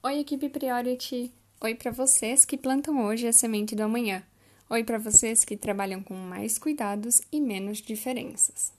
[0.00, 1.32] Oi, equipe Priority!
[1.60, 4.22] Oi para vocês que plantam hoje a semente do amanhã.
[4.70, 8.72] Oi para vocês que trabalham com mais cuidados e menos diferenças.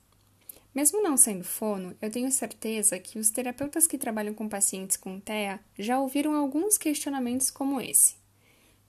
[0.73, 5.19] Mesmo não sendo fono, eu tenho certeza que os terapeutas que trabalham com pacientes com
[5.19, 8.15] TEA já ouviram alguns questionamentos como esse: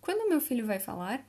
[0.01, 1.29] Quando meu filho vai falar?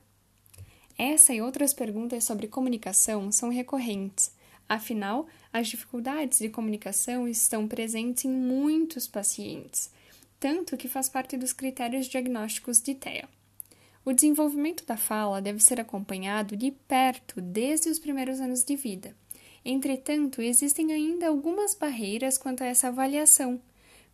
[0.96, 4.32] Essa e outras perguntas sobre comunicação são recorrentes.
[4.68, 9.90] Afinal, as dificuldades de comunicação estão presentes em muitos pacientes
[10.42, 13.28] tanto que faz parte dos critérios diagnósticos de TEA.
[14.04, 19.14] O desenvolvimento da fala deve ser acompanhado de perto desde os primeiros anos de vida.
[19.64, 23.62] Entretanto, existem ainda algumas barreiras quanto a essa avaliação,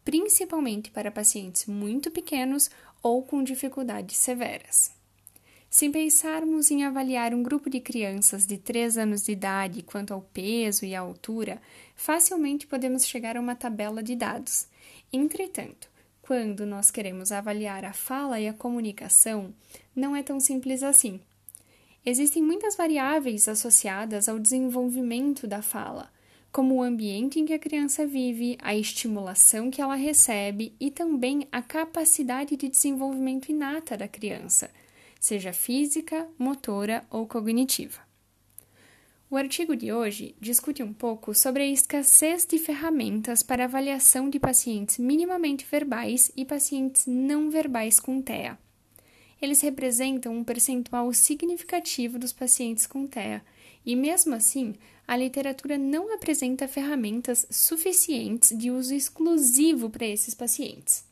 [0.05, 2.69] principalmente para pacientes muito pequenos
[3.03, 4.93] ou com dificuldades severas.
[5.71, 10.21] Se pensarmos em avaliar um grupo de crianças de 3 anos de idade quanto ao
[10.21, 11.59] peso e à altura,
[11.97, 14.67] facilmente podemos chegar a uma tabela de dados.
[15.11, 15.89] Entretanto,
[16.29, 19.55] quando nós queremos avaliar a fala e a comunicação,
[19.97, 21.23] não é tão simples assim.
[22.05, 26.13] Existem muitas variáveis associadas ao desenvolvimento da fala,
[26.53, 31.49] como o ambiente em que a criança vive, a estimulação que ela recebe e também
[31.51, 34.71] a capacidade de desenvolvimento inata da criança,
[35.19, 38.08] seja física, motora ou cognitiva.
[39.31, 44.41] O artigo de hoje discute um pouco sobre a escassez de ferramentas para avaliação de
[44.41, 48.59] pacientes minimamente verbais e pacientes não verbais com TEA.
[49.41, 53.45] Eles representam um percentual significativo dos pacientes com TEA,
[53.85, 54.75] e mesmo assim,
[55.07, 61.05] a literatura não apresenta ferramentas suficientes de uso exclusivo para esses pacientes.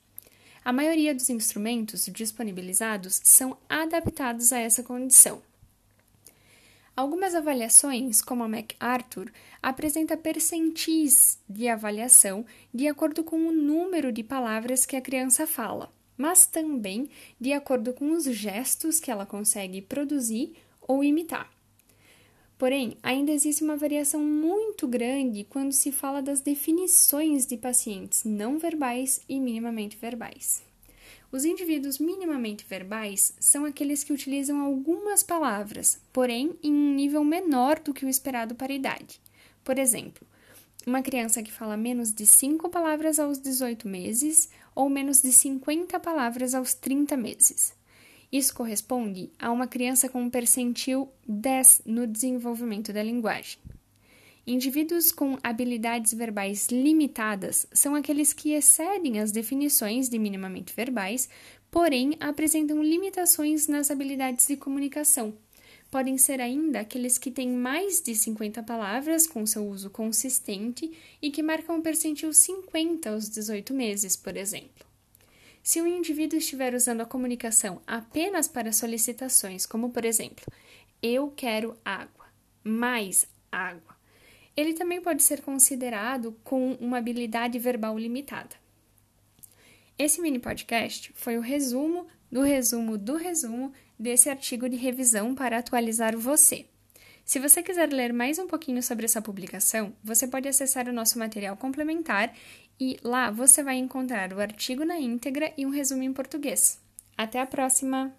[0.64, 5.42] A maioria dos instrumentos disponibilizados são adaptados a essa condição.
[6.96, 9.30] Algumas avaliações, como a MacArthur,
[9.62, 15.92] apresenta percentis de avaliação de acordo com o número de palavras que a criança fala,
[16.16, 21.50] mas também de acordo com os gestos que ela consegue produzir ou imitar.
[22.56, 28.58] Porém, ainda existe uma variação muito grande quando se fala das definições de pacientes não
[28.58, 30.64] verbais e minimamente verbais.
[31.30, 37.80] Os indivíduos minimamente verbais são aqueles que utilizam algumas palavras, porém em um nível menor
[37.80, 39.20] do que o esperado para a idade.
[39.64, 40.26] Por exemplo,
[40.86, 45.98] uma criança que fala menos de 5 palavras aos 18 meses ou menos de 50
[45.98, 47.74] palavras aos 30 meses.
[48.30, 53.58] Isso corresponde a uma criança com um percentil 10 no desenvolvimento da linguagem.
[54.48, 61.28] Indivíduos com habilidades verbais limitadas são aqueles que excedem as definições de minimamente verbais,
[61.68, 65.34] porém apresentam limitações nas habilidades de comunicação.
[65.90, 71.32] Podem ser ainda aqueles que têm mais de 50 palavras com seu uso consistente e
[71.32, 74.86] que marcam o percentil 50 aos 18 meses, por exemplo.
[75.60, 80.44] Se o indivíduo estiver usando a comunicação apenas para solicitações, como por exemplo,
[81.02, 82.26] eu quero água,
[82.62, 83.95] mais água,
[84.56, 88.56] ele também pode ser considerado com uma habilidade verbal limitada.
[89.98, 95.58] Esse mini podcast foi o resumo do resumo do resumo desse artigo de revisão para
[95.58, 96.66] atualizar você.
[97.24, 101.18] Se você quiser ler mais um pouquinho sobre essa publicação, você pode acessar o nosso
[101.18, 102.32] material complementar
[102.78, 106.80] e lá você vai encontrar o artigo na íntegra e um resumo em português.
[107.16, 108.14] Até a próxima!